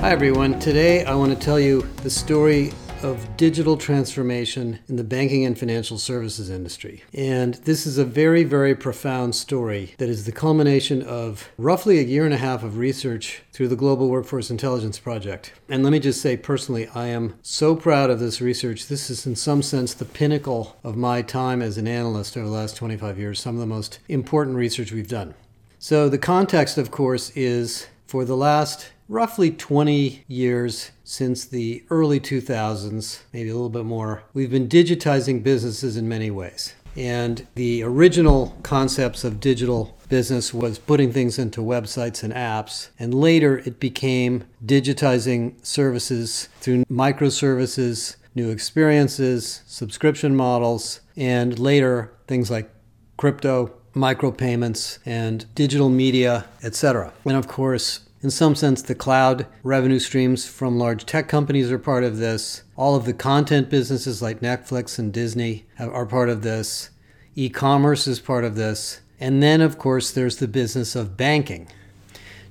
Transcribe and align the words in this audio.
Hi, 0.00 0.12
everyone. 0.12 0.58
Today 0.58 1.04
I 1.04 1.14
want 1.14 1.32
to 1.32 1.38
tell 1.38 1.60
you 1.60 1.82
the 2.02 2.10
story 2.10 2.72
of 3.02 3.36
digital 3.36 3.76
transformation 3.76 4.78
in 4.88 4.96
the 4.96 5.04
banking 5.04 5.44
and 5.44 5.58
financial 5.58 5.98
services 5.98 6.50
industry. 6.50 7.02
And 7.14 7.54
this 7.54 7.86
is 7.86 7.98
a 7.98 8.04
very, 8.04 8.44
very 8.44 8.74
profound 8.74 9.34
story 9.34 9.94
that 9.98 10.08
is 10.08 10.26
the 10.26 10.32
culmination 10.32 11.02
of 11.02 11.48
roughly 11.56 11.98
a 11.98 12.02
year 12.02 12.24
and 12.24 12.34
a 12.34 12.38
half 12.38 12.62
of 12.62 12.78
research 12.78 13.42
through 13.52 13.68
the 13.68 13.76
Global 13.76 14.08
Workforce 14.08 14.50
Intelligence 14.50 14.98
Project. 14.98 15.52
And 15.68 15.82
let 15.82 15.90
me 15.90 16.00
just 16.00 16.20
say 16.20 16.36
personally, 16.36 16.88
I 16.88 17.06
am 17.08 17.34
so 17.42 17.74
proud 17.74 18.10
of 18.10 18.20
this 18.20 18.40
research. 18.40 18.88
This 18.88 19.10
is, 19.10 19.26
in 19.26 19.36
some 19.36 19.62
sense, 19.62 19.94
the 19.94 20.04
pinnacle 20.04 20.76
of 20.84 20.96
my 20.96 21.22
time 21.22 21.62
as 21.62 21.78
an 21.78 21.88
analyst 21.88 22.36
over 22.36 22.46
the 22.46 22.52
last 22.52 22.76
25 22.76 23.18
years, 23.18 23.40
some 23.40 23.54
of 23.54 23.60
the 23.60 23.66
most 23.66 23.98
important 24.08 24.56
research 24.56 24.92
we've 24.92 25.08
done. 25.08 25.34
So, 25.78 26.10
the 26.10 26.18
context, 26.18 26.76
of 26.76 26.90
course, 26.90 27.30
is 27.34 27.86
for 28.06 28.24
the 28.24 28.36
last 28.36 28.90
roughly 29.10 29.50
20 29.50 30.24
years 30.28 30.92
since 31.02 31.44
the 31.44 31.84
early 31.90 32.20
2000s, 32.20 33.22
maybe 33.32 33.50
a 33.50 33.52
little 33.52 33.68
bit 33.68 33.84
more, 33.84 34.22
we've 34.32 34.52
been 34.52 34.68
digitizing 34.68 35.42
businesses 35.42 35.96
in 35.96 36.08
many 36.08 36.30
ways. 36.30 36.74
And 36.96 37.46
the 37.56 37.82
original 37.82 38.56
concepts 38.62 39.24
of 39.24 39.40
digital 39.40 39.98
business 40.08 40.54
was 40.54 40.78
putting 40.78 41.12
things 41.12 41.38
into 41.38 41.60
websites 41.60 42.22
and 42.22 42.32
apps. 42.32 42.90
And 43.00 43.12
later 43.12 43.58
it 43.58 43.80
became 43.80 44.44
digitizing 44.64 45.64
services 45.66 46.48
through 46.60 46.84
microservices, 46.84 48.16
new 48.36 48.50
experiences, 48.50 49.62
subscription 49.66 50.36
models, 50.36 51.00
and 51.16 51.58
later 51.58 52.12
things 52.28 52.48
like 52.48 52.70
crypto, 53.16 53.72
micropayments, 53.94 55.00
and 55.04 55.52
digital 55.56 55.88
media, 55.88 56.46
etc. 56.62 57.12
And 57.24 57.36
of 57.36 57.48
course, 57.48 58.00
in 58.22 58.30
some 58.30 58.54
sense, 58.54 58.82
the 58.82 58.94
cloud 58.94 59.46
revenue 59.62 59.98
streams 59.98 60.46
from 60.46 60.78
large 60.78 61.06
tech 61.06 61.26
companies 61.26 61.72
are 61.72 61.78
part 61.78 62.04
of 62.04 62.18
this. 62.18 62.62
All 62.76 62.94
of 62.94 63.06
the 63.06 63.14
content 63.14 63.70
businesses 63.70 64.20
like 64.20 64.40
Netflix 64.40 64.98
and 64.98 65.12
Disney 65.12 65.64
are 65.78 66.04
part 66.04 66.28
of 66.28 66.42
this. 66.42 66.90
E 67.34 67.48
commerce 67.48 68.06
is 68.06 68.20
part 68.20 68.44
of 68.44 68.56
this. 68.56 69.00
And 69.18 69.42
then, 69.42 69.62
of 69.62 69.78
course, 69.78 70.10
there's 70.10 70.36
the 70.36 70.48
business 70.48 70.94
of 70.94 71.16
banking. 71.16 71.68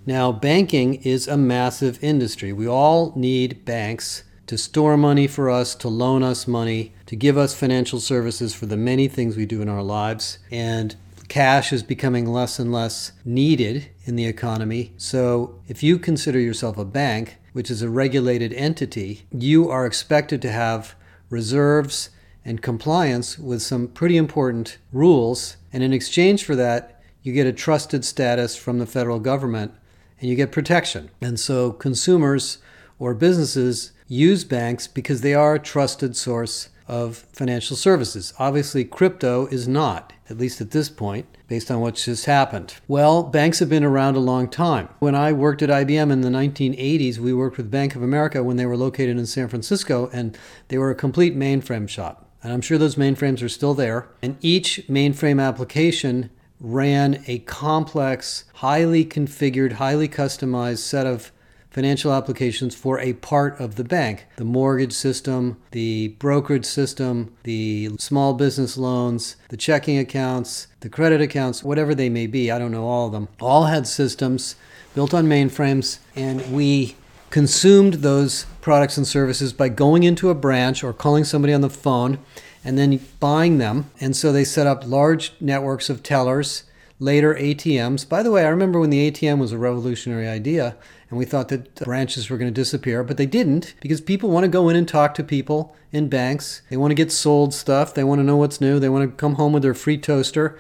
Now, 0.06 0.32
banking 0.32 0.96
is 0.96 1.28
a 1.28 1.38
massive 1.38 2.04
industry. 2.04 2.52
We 2.52 2.68
all 2.68 3.14
need 3.16 3.64
banks 3.66 4.24
to 4.48 4.58
store 4.58 4.98
money 4.98 5.28
for 5.28 5.52
us, 5.52 5.76
to 5.76 5.88
loan 5.88 6.24
us 6.24 6.48
money, 6.48 6.94
to 7.06 7.16
give 7.16 7.38
us 7.38 7.54
financial 7.54 8.00
services 8.00 8.56
for 8.56 8.66
the 8.66 8.78
many 8.78 9.08
things 9.08 9.38
we 9.38 9.46
do 9.46 9.62
in 9.62 9.70
our 9.70 9.84
lives. 9.84 10.40
And 10.50 10.96
cash 11.30 11.72
is 11.72 11.84
becoming 11.84 12.26
less 12.26 12.60
and 12.60 12.74
less 12.74 13.14
needed 13.24 13.90
in 14.04 14.16
the 14.16 14.26
economy. 14.26 14.94
So, 14.98 15.62
if 15.68 15.82
you 15.84 15.98
consider 16.00 16.40
yourself 16.40 16.78
a 16.78 16.84
bank, 16.84 17.38
which 17.54 17.72
is 17.72 17.82
a 17.82 17.90
regulated 17.90 18.52
entity, 18.54 19.28
you 19.32 19.70
are 19.70 19.86
expected 19.86 20.42
to 20.42 20.52
have 20.52 20.96
reserves 21.30 22.10
and 22.44 22.62
compliance 22.62 23.38
with 23.38 23.62
some 23.62 23.88
pretty 23.88 24.18
important 24.18 24.78
rules. 24.92 25.58
And 25.72 25.84
in 25.84 25.94
exchange 25.94 26.44
for 26.44 26.56
that, 26.56 27.02
you 27.22 27.32
get 27.32 27.48
a 27.48 27.54
trusted 27.54 28.04
status 28.04 28.56
from 28.56 28.80
the 28.80 28.86
federal 28.86 29.20
government 29.20 29.74
and 30.20 30.30
you 30.30 30.36
get 30.36 30.52
protection. 30.52 31.10
And 31.22 31.40
so, 31.40 31.72
consumers 31.72 32.58
or 32.98 33.14
businesses 33.14 33.92
use 34.08 34.44
banks 34.44 34.88
because 34.88 35.22
they 35.22 35.34
are 35.34 35.56
a 35.56 35.60
trusted 35.60 36.16
source 36.16 36.70
of 36.90 37.26
financial 37.32 37.78
services. 37.78 38.34
Obviously, 38.40 38.84
crypto 38.84 39.46
is 39.48 39.68
not, 39.68 40.12
at 40.30 40.38
least 40.38 40.60
at 40.60 40.72
this 40.72 40.90
point, 40.90 41.28
based 41.48 41.70
on 41.72 41.80
what's 41.80 42.06
just 42.06 42.26
happened. 42.26 42.76
Well, 42.88 43.24
banks 43.24 43.60
have 43.60 43.70
been 43.70 43.84
around 43.84 44.16
a 44.16 44.20
long 44.20 44.50
time. 44.50 44.90
When 45.00 45.16
I 45.16 45.32
worked 45.32 45.62
at 45.62 45.70
IBM 45.70 46.12
in 46.12 46.22
the 46.22 46.30
1980s, 46.30 47.20
we 47.20 47.34
worked 47.34 47.58
with 47.58 47.72
Bank 47.72 47.96
of 47.96 48.02
America 48.02 48.44
when 48.44 48.58
they 48.58 48.66
were 48.66 48.76
located 48.76 49.18
in 49.18 49.26
San 49.26 49.48
Francisco, 49.48 50.10
and 50.12 50.38
they 50.68 50.78
were 50.78 50.92
a 50.92 50.96
complete 50.96 51.38
mainframe 51.38 51.88
shop. 51.88 52.26
And 52.42 52.52
I'm 52.52 52.62
sure 52.62 52.78
those 52.78 52.96
mainframes 52.96 53.44
are 53.44 53.50
still 53.50 53.74
there. 53.74 54.10
And 54.22 54.38
each 54.42 54.82
mainframe 54.90 55.42
application 55.42 56.32
ran 56.60 57.24
a 57.28 57.40
complex, 57.40 58.46
highly 58.56 59.06
configured, 59.06 59.74
highly 59.74 60.10
customized 60.10 60.80
set 60.80 61.06
of 61.06 61.32
financial 61.70 62.12
applications 62.12 62.76
for 62.76 63.00
a 63.00 63.14
part 63.14 63.60
of 63.60 63.76
the 63.76 63.84
bank 63.84 64.26
the 64.38 64.44
mortgage 64.44 64.94
system, 64.94 65.62
the 65.72 66.10
brokerage 66.20 66.66
system, 66.66 67.34
the 67.44 67.90
small 68.00 68.34
business 68.34 68.78
loans, 68.78 69.36
the 69.50 69.58
checking 69.58 69.98
accounts, 69.98 70.68
the 70.80 70.90
credit 70.90 71.22
accounts, 71.22 71.64
whatever 71.64 71.94
they 71.94 72.10
may 72.10 72.28
be. 72.28 72.52
I 72.52 72.60
don't 72.60 72.72
know 72.72 72.88
all 72.88 73.08
of 73.08 73.12
them. 73.12 73.28
All 73.40 73.66
had 73.66 73.88
systems 73.88 74.56
built 74.96 75.14
on 75.14 75.28
mainframes, 75.28 76.00
and 76.16 76.54
we 76.54 76.96
consumed 77.30 77.96
those 77.96 78.46
products 78.62 78.98
and 78.98 79.08
services 79.08 79.54
by 79.54 79.70
going 79.70 80.04
into 80.04 80.30
a 80.30 80.36
branch 80.36 80.84
or 80.84 80.94
calling 80.94 81.24
somebody 81.24 81.54
on 81.54 81.62
the 81.62 81.70
phone 81.70 82.18
and 82.64 82.78
then 82.78 83.00
buying 83.20 83.58
them. 83.60 83.92
And 84.00 84.16
so 84.16 84.32
they 84.32 84.44
set 84.44 84.68
up 84.68 84.86
large 84.86 85.34
networks 85.40 85.90
of 85.90 86.02
tellers, 86.02 86.64
later 87.00 87.34
ATMs. 87.36 88.08
By 88.08 88.24
the 88.24 88.32
way, 88.32 88.46
I 88.46 88.50
remember 88.50 88.80
when 88.80 88.90
the 88.90 89.10
ATM 89.10 89.40
was 89.40 89.52
a 89.52 89.58
revolutionary 89.58 90.28
idea 90.28 90.76
and 91.10 91.18
we 91.18 91.26
thought 91.26 91.48
that 91.50 91.76
branches 91.76 92.30
were 92.30 92.38
going 92.38 92.54
to 92.54 92.62
disappear, 92.62 93.04
but 93.04 93.18
they 93.18 93.26
didn't 93.26 93.74
because 93.82 94.00
people 94.00 94.30
want 94.30 94.44
to 94.44 94.50
go 94.50 94.70
in 94.70 94.76
and 94.76 94.88
talk 94.88 95.16
to 95.16 95.24
people 95.24 95.76
in 95.92 96.08
banks. 96.08 96.62
They 96.70 96.78
want 96.78 96.92
to 96.92 96.96
get 96.96 97.12
sold 97.12 97.54
stuff. 97.54 97.94
They 97.94 98.04
want 98.04 98.20
to 98.20 98.24
know 98.24 98.38
what's 98.38 98.62
new. 98.62 98.80
They 98.80 98.90
want 98.90 99.10
to 99.10 99.16
come 99.16 99.36
home 99.36 99.54
with 99.54 99.64
their 99.64 99.74
free 99.74 99.98
toaster. 99.98 100.60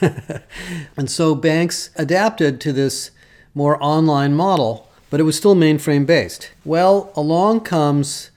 and 0.96 1.08
so 1.08 1.34
banks 1.34 1.90
adapted 1.94 2.60
to 2.62 2.72
this 2.72 3.12
more 3.54 3.82
online 3.82 4.34
model, 4.34 4.88
but 5.08 5.20
it 5.20 5.24
was 5.24 5.36
still 5.36 5.54
mainframe 5.54 6.04
based. 6.04 6.50
Well, 6.64 7.12
along 7.14 7.60
comes 7.60 8.30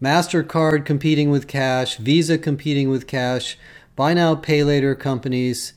MasterCard 0.00 0.84
competing 0.84 1.30
with 1.30 1.48
cash, 1.48 1.96
Visa 1.96 2.38
competing 2.38 2.90
with 2.90 3.06
cash, 3.06 3.58
buy 3.96 4.14
now, 4.14 4.34
pay 4.34 4.64
later 4.64 4.94
companies. 4.94 5.74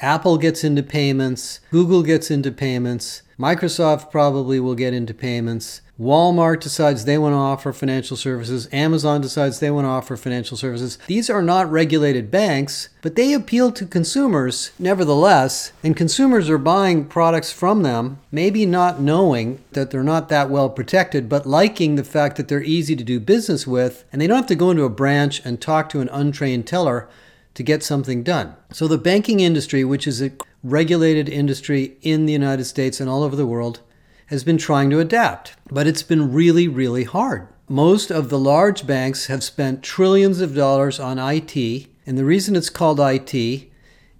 Apple 0.00 0.36
gets 0.36 0.64
into 0.64 0.82
payments, 0.82 1.60
Google 1.70 2.02
gets 2.02 2.30
into 2.30 2.50
payments, 2.50 3.22
Microsoft 3.42 4.12
probably 4.12 4.60
will 4.60 4.76
get 4.76 4.94
into 4.94 5.12
payments. 5.12 5.80
Walmart 5.98 6.60
decides 6.60 7.04
they 7.04 7.18
want 7.18 7.32
to 7.32 7.38
offer 7.38 7.72
financial 7.72 8.16
services. 8.16 8.68
Amazon 8.70 9.20
decides 9.20 9.58
they 9.58 9.68
want 9.68 9.84
to 9.84 9.88
offer 9.88 10.16
financial 10.16 10.56
services. 10.56 10.96
These 11.08 11.28
are 11.28 11.42
not 11.42 11.68
regulated 11.68 12.30
banks, 12.30 12.88
but 13.02 13.16
they 13.16 13.32
appeal 13.32 13.72
to 13.72 13.84
consumers 13.84 14.70
nevertheless. 14.78 15.72
And 15.82 15.96
consumers 15.96 16.48
are 16.48 16.56
buying 16.56 17.04
products 17.04 17.50
from 17.50 17.82
them, 17.82 18.20
maybe 18.30 18.64
not 18.64 19.00
knowing 19.00 19.58
that 19.72 19.90
they're 19.90 20.04
not 20.04 20.28
that 20.28 20.48
well 20.48 20.70
protected, 20.70 21.28
but 21.28 21.44
liking 21.44 21.96
the 21.96 22.04
fact 22.04 22.36
that 22.36 22.46
they're 22.46 22.62
easy 22.62 22.94
to 22.94 23.02
do 23.02 23.18
business 23.18 23.66
with. 23.66 24.04
And 24.12 24.22
they 24.22 24.28
don't 24.28 24.36
have 24.36 24.46
to 24.46 24.54
go 24.54 24.70
into 24.70 24.84
a 24.84 24.88
branch 24.88 25.44
and 25.44 25.60
talk 25.60 25.88
to 25.88 26.00
an 26.00 26.08
untrained 26.10 26.68
teller 26.68 27.08
to 27.54 27.62
get 27.62 27.82
something 27.82 28.22
done. 28.22 28.54
So 28.72 28.88
the 28.88 28.98
banking 28.98 29.40
industry, 29.40 29.84
which 29.84 30.06
is 30.06 30.22
a 30.22 30.32
regulated 30.62 31.28
industry 31.28 31.96
in 32.02 32.26
the 32.26 32.32
United 32.32 32.64
States 32.64 33.00
and 33.00 33.10
all 33.10 33.22
over 33.22 33.36
the 33.36 33.46
world, 33.46 33.80
has 34.26 34.44
been 34.44 34.58
trying 34.58 34.88
to 34.90 35.00
adapt, 35.00 35.54
but 35.70 35.86
it's 35.86 36.02
been 36.02 36.32
really, 36.32 36.66
really 36.66 37.04
hard. 37.04 37.48
Most 37.68 38.10
of 38.10 38.28
the 38.28 38.38
large 38.38 38.86
banks 38.86 39.26
have 39.26 39.44
spent 39.44 39.82
trillions 39.82 40.40
of 40.40 40.54
dollars 40.54 40.98
on 40.98 41.18
IT, 41.18 41.86
and 42.06 42.18
the 42.18 42.24
reason 42.24 42.56
it's 42.56 42.70
called 42.70 43.00
IT 43.00 43.34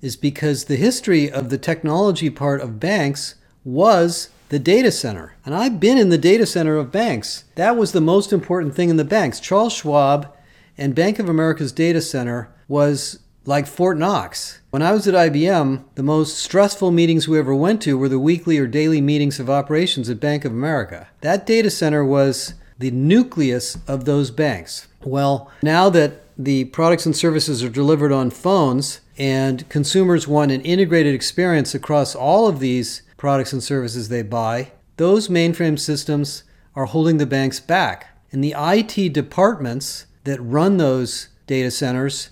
is 0.03 0.17
because 0.17 0.65
the 0.65 0.77
history 0.77 1.31
of 1.31 1.49
the 1.49 1.59
technology 1.59 2.29
part 2.29 2.61
of 2.61 2.81
banks 2.81 3.37
was 3.65 4.29
the 4.49 4.59
data 4.59 4.91
center. 4.91 5.35
And 5.47 5.55
I've 5.55 5.81
been 5.81 5.97
in 5.97 6.11
the 6.11 6.19
data 6.19 6.45
center 6.45 6.77
of 6.77 6.93
banks. 6.93 7.45
That 7.55 7.77
was 7.77 7.93
the 7.93 8.01
most 8.01 8.33
important 8.33 8.75
thing 8.75 8.91
in 8.91 8.97
the 8.97 9.05
banks. 9.05 9.41
Charles 9.41 9.73
Schwab 9.73 10.31
and 10.77 10.95
Bank 10.95 11.19
of 11.19 11.29
America's 11.29 11.73
data 11.73 12.03
center 12.03 12.53
was 12.69 13.21
like 13.45 13.67
Fort 13.67 13.99
Knox. 13.99 14.61
When 14.71 14.83
I 14.83 14.93
was 14.93 15.09
at 15.09 15.15
IBM, 15.15 15.85
the 15.95 16.03
most 16.03 16.39
stressful 16.39 16.91
meetings 16.91 17.29
we 17.29 17.39
ever 17.39 17.55
went 17.55 17.83
to 17.83 17.99
were 17.99 18.09
the 18.09 18.19
weekly 18.19 18.59
or 18.59 18.67
daily 18.67 19.01
meetings 19.01 19.41
of 19.41 19.51
operations 19.51 20.09
at 20.09 20.21
Bank 20.21 20.45
of 20.45 20.53
America. 20.53 21.09
That 21.21 21.47
data 21.47 21.71
center 21.71 22.05
was 22.05 22.55
the 22.79 22.91
nucleus 22.91 23.79
of 23.87 24.05
those 24.05 24.31
banks. 24.31 24.89
Well, 25.05 25.51
now 25.63 25.91
that 25.91 26.23
the 26.39 26.65
products 26.67 27.07
and 27.07 27.17
services 27.17 27.63
are 27.63 27.69
delivered 27.69 28.13
on 28.13 28.31
phones 28.31 29.01
and 29.19 29.69
consumers 29.69 30.27
want 30.27 30.53
an 30.53 30.63
integrated 30.63 31.15
experience 31.15 31.75
across 31.75 32.15
all 32.15 32.49
of 32.49 32.61
these 32.61 33.03
products 33.17 33.53
and 33.53 33.63
services 33.63 34.09
they 34.09 34.23
buy, 34.23 34.73
those 34.97 35.29
mainframe 35.29 35.79
systems 35.79 36.45
are 36.75 36.87
holding 36.87 37.19
the 37.19 37.27
banks 37.27 37.61
back. 37.61 38.09
And 38.31 38.43
the 38.43 38.55
IT 38.57 39.13
departments 39.13 40.07
that 40.25 40.41
run 40.41 40.79
those 40.79 41.29
data 41.47 41.71
centers 41.71 42.31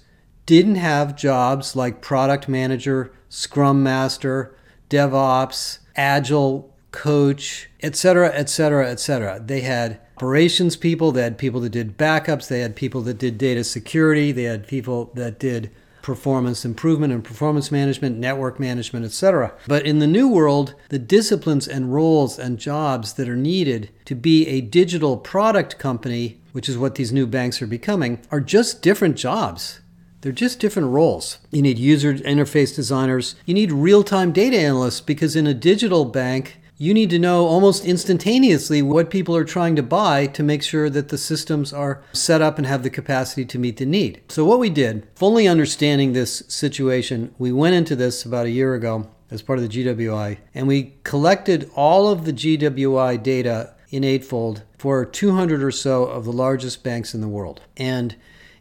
didn't 0.51 0.75
have 0.75 1.15
jobs 1.15 1.77
like 1.77 2.03
product 2.03 2.49
manager, 2.49 3.13
scrum 3.29 3.85
master, 3.85 4.53
DevOps, 4.89 5.79
agile 5.95 6.75
coach, 6.91 7.71
etc., 7.85 8.31
etc., 8.31 8.91
etc. 8.91 9.41
They 9.41 9.61
had 9.61 10.01
operations 10.17 10.77
people, 10.77 11.13
they 11.13 11.23
had 11.23 11.39
people 11.39 11.61
that 11.61 11.71
did 11.71 11.97
backups, 11.97 12.49
they 12.49 12.59
had 12.59 12.75
people 12.75 13.01
that 13.03 13.17
did 13.17 13.39
data 13.39 13.63
security, 13.63 14.33
they 14.33 14.43
had 14.43 14.67
people 14.67 15.13
that 15.15 15.39
did 15.39 15.71
performance 16.03 16.65
improvement 16.65 17.13
and 17.13 17.23
performance 17.23 17.71
management, 17.71 18.19
network 18.19 18.59
management, 18.59 19.05
etc. 19.05 19.53
But 19.69 19.87
in 19.87 20.01
the 20.01 20.09
new 20.09 20.27
world, 20.27 20.75
the 20.89 20.99
disciplines 20.99 21.69
and 21.69 21.95
roles 21.95 22.41
and 22.41 22.59
jobs 22.59 23.13
that 23.13 23.29
are 23.29 23.37
needed 23.37 23.91
to 24.07 24.17
be 24.17 24.49
a 24.49 24.63
digital 24.63 25.17
product 25.17 25.79
company, 25.79 26.41
which 26.51 26.69
is 26.69 26.77
what 26.77 26.97
these 26.97 27.13
new 27.13 27.29
banks 27.29 27.63
are 27.63 27.69
becoming, 27.69 28.19
are 28.33 28.41
just 28.41 28.83
different 28.83 29.17
jobs. 29.17 29.79
They're 30.21 30.33
just 30.33 30.61
different 30.61 30.89
roles. 30.89 31.39
You 31.51 31.63
need 31.63 31.79
user 31.79 32.15
interface 32.15 32.75
designers. 32.75 33.37
You 33.47 33.55
need 33.55 33.73
real 33.73 34.05
time 34.05 34.33
data 34.33 34.59
analysts 34.59 35.01
because 35.01 35.35
in 35.35 35.47
a 35.47 35.55
digital 35.55 36.05
bank, 36.05 36.59
you 36.77 36.95
need 36.95 37.11
to 37.11 37.19
know 37.19 37.47
almost 37.47 37.85
instantaneously 37.85 38.81
what 38.81 39.11
people 39.11 39.37
are 39.37 39.45
trying 39.45 39.77
to 39.77 39.83
buy 39.83 40.27
to 40.29 40.43
make 40.43 40.63
sure 40.63 40.89
that 40.89 41.09
the 41.11 41.19
systems 41.19 41.73
are 41.75 42.03
set 42.13 42.41
up 42.41 42.57
and 42.57 42.67
have 42.67 42.83
the 42.83 42.91
capacity 42.91 43.45
to 43.45 43.59
meet 43.59 43.77
the 43.77 43.85
need. 43.85 44.23
So, 44.29 44.47
what 44.47 44.59
we 44.59 44.71
did, 44.71 45.07
fully 45.15 45.47
understanding 45.47 46.13
this 46.13 46.43
situation, 46.49 47.35
we 47.39 47.53
went 47.53 47.75
into 47.75 47.95
this 47.95 48.25
about 48.25 48.47
a 48.47 48.51
year 48.51 48.75
ago 48.75 49.09
as 49.31 49.43
part 49.43 49.59
of 49.59 49.69
the 49.69 49.85
GWI, 49.85 50.39
and 50.55 50.67
we 50.67 50.95
collected 51.05 51.71
all 51.77 52.09
of 52.09 52.25
the 52.25 52.33
GWI 52.33 53.23
data 53.23 53.75
in 53.91 54.03
Eightfold 54.03 54.63
for 54.79 55.05
200 55.05 55.63
or 55.63 55.71
so 55.71 56.05
of 56.05 56.25
the 56.25 56.33
largest 56.33 56.83
banks 56.83 57.13
in 57.13 57.21
the 57.21 57.29
world 57.29 57.61
and 57.77 58.17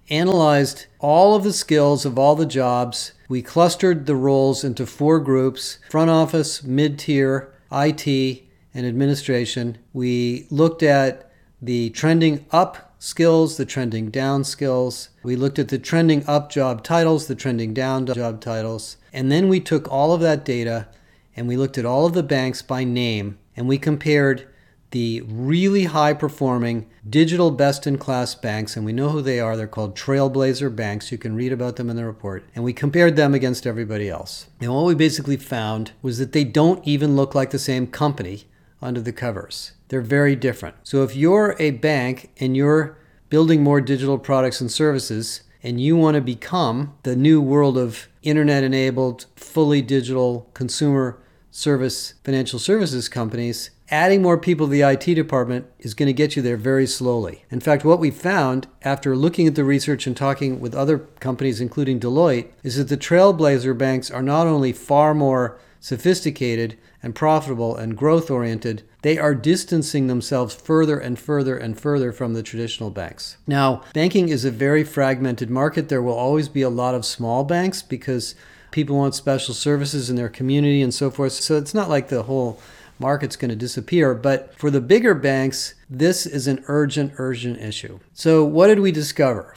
analyzed 0.10 0.86
all 1.00 1.36
of 1.36 1.44
the 1.44 1.54
skills 1.54 2.06
of 2.06 2.18
all 2.18 2.36
the 2.36 2.46
jobs. 2.46 3.14
We 3.28 3.42
clustered 3.42 4.06
the 4.06 4.16
roles 4.16 4.64
into 4.64 4.86
four 4.86 5.20
groups 5.20 5.80
front 5.90 6.10
office, 6.10 6.64
mid 6.64 7.00
tier, 7.00 7.54
IT, 7.72 8.44
and 8.74 8.86
administration. 8.86 9.78
We 9.94 10.48
looked 10.50 10.84
at 10.84 11.32
the 11.62 11.90
trending 11.92 12.46
up 12.52 12.94
skills, 13.00 13.58
the 13.58 13.66
trending 13.66 14.10
down 14.10 14.44
skills. 14.44 15.10
We 15.24 15.36
looked 15.36 15.60
at 15.60 15.70
the 15.70 15.80
trending 15.80 16.26
up 16.28 16.50
job 16.50 16.84
titles, 16.84 17.28
the 17.28 17.36
trending 17.36 17.74
down 17.74 18.06
job 18.06 18.42
titles. 18.42 18.98
And 19.14 19.32
then 19.32 19.48
we 19.48 19.60
took 19.60 19.92
all 19.92 20.14
of 20.14 20.22
that 20.22 20.46
data 20.46 20.88
and 21.36 21.48
we 21.48 21.58
looked 21.58 21.78
at 21.78 21.86
all 21.86 22.06
of 22.06 22.14
the 22.14 22.24
banks 22.24 22.62
by 22.62 22.84
name 22.84 23.40
and 23.56 23.68
we 23.68 23.78
compared 23.78 24.48
the 24.92 25.22
really 25.28 25.86
high 25.86 26.14
performing 26.14 26.90
digital 27.08 27.52
best 27.52 27.86
in 27.86 27.98
class 27.98 28.36
banks, 28.36 28.76
and 28.76 28.86
we 28.86 28.94
know 28.94 29.10
who 29.10 29.22
they 29.22 29.40
are. 29.40 29.56
They're 29.56 29.68
called 29.68 29.96
Trailblazer 29.96 30.76
banks. 30.76 31.12
You 31.12 31.18
can 31.18 31.36
read 31.36 31.52
about 31.52 31.76
them 31.76 31.90
in 31.90 31.96
the 31.96 32.06
report. 32.06 32.44
And 32.56 32.64
we 32.64 32.74
compared 32.74 33.16
them 33.16 33.34
against 33.34 33.68
everybody 33.68 34.10
else. 34.10 34.48
And 34.60 34.74
what 34.74 34.86
we 34.86 34.96
basically 34.96 35.38
found 35.38 35.92
was 36.02 36.18
that 36.18 36.32
they 36.32 36.44
don't 36.44 36.86
even 36.88 37.16
look 37.16 37.36
like 37.36 37.52
the 37.52 37.60
same 37.60 37.88
company 37.88 38.46
under 38.82 39.02
the 39.02 39.14
covers. 39.14 39.74
They're 39.90 40.02
very 40.02 40.36
different. 40.36 40.76
So 40.84 41.04
if 41.04 41.16
you're 41.16 41.56
a 41.60 41.72
bank 41.72 42.32
and 42.38 42.56
you're 42.56 42.98
building 43.30 43.64
more 43.64 43.82
digital 43.82 44.18
products 44.18 44.62
and 44.62 44.72
services, 44.72 45.42
and 45.62 45.82
you 45.82 45.98
want 45.98 46.16
to 46.16 46.22
become 46.22 46.96
the 47.04 47.16
new 47.16 47.42
world 47.42 47.78
of 47.78 48.08
internet 48.22 48.64
enabled, 48.64 49.26
fully 49.36 49.82
digital 49.82 50.50
consumer 50.54 51.22
service 51.52 52.14
financial 52.24 52.60
services 52.60 53.10
companies, 53.10 53.72
adding 53.92 54.22
more 54.22 54.38
people 54.38 54.68
to 54.68 54.72
the 54.72 54.82
IT 54.82 55.06
department 55.16 55.66
is 55.80 55.94
going 55.94 56.08
to 56.08 56.14
get 56.14 56.36
you 56.36 56.42
there 56.42 56.58
very 56.58 56.86
slowly. 56.86 57.46
In 57.50 57.60
fact, 57.60 57.84
what 57.84 58.00
we 58.00 58.12
found 58.12 58.68
after 58.84 59.16
looking 59.16 59.48
at 59.48 59.56
the 59.56 59.64
research 59.64 60.06
and 60.06 60.16
talking 60.16 60.60
with 60.60 60.76
other 60.76 61.00
companies, 61.20 61.60
including 61.62 62.00
Deloitte, 62.00 62.50
is 62.64 62.78
that 62.78 62.90
the 62.90 62.98
trailblazer 62.98 63.78
banks 63.78 64.12
are 64.12 64.24
not 64.24 64.48
only 64.48 64.72
far 64.72 65.14
more 65.14 65.58
sophisticated 65.80 66.78
and 67.02 67.16
profitable 67.16 67.76
and 67.76 67.98
growth 67.98 68.30
oriented, 68.30 68.84
they 69.02 69.18
are 69.18 69.34
distancing 69.34 70.08
themselves 70.08 70.54
further 70.54 71.00
and 71.00 71.18
further 71.18 71.58
and 71.58 71.80
further 71.80 72.12
from 72.12 72.34
the 72.34 72.44
traditional 72.44 72.90
banks. 72.90 73.38
Now, 73.48 73.82
banking 73.94 74.30
is 74.30 74.44
a 74.44 74.52
very 74.52 74.84
fragmented 74.84 75.50
market. 75.50 75.88
There 75.88 76.02
will 76.02 76.18
always 76.18 76.50
be 76.50 76.62
a 76.62 76.70
lot 76.70 76.96
of 76.96 77.06
small 77.06 77.46
banks 77.46 77.82
because 77.82 78.36
people 78.72 78.98
want 78.98 79.16
special 79.16 79.54
services 79.54 80.10
in 80.10 80.18
their 80.18 80.30
community 80.30 80.82
and 80.82 80.94
so 80.94 81.10
forth. 81.10 81.32
So 81.32 81.58
it's 81.58 81.74
not 81.74 81.90
like 81.90 82.10
the 82.10 82.24
whole 82.24 82.60
market's 83.00 83.36
going 83.36 83.50
to 83.50 83.56
disappear. 83.56 84.14
But 84.14 84.54
for 84.56 84.70
the 84.70 84.82
bigger 84.82 85.14
banks, 85.14 85.74
this 85.90 86.26
is 86.26 86.48
an 86.48 86.64
urgent, 86.68 87.14
urgent 87.18 87.60
issue. 87.60 88.00
So, 88.14 88.44
what 88.44 88.68
did 88.68 88.80
we 88.80 88.92
discover? 88.92 89.56